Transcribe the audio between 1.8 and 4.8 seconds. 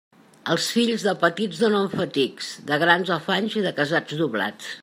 fatics; de grans, afanys, i de casats, doblats.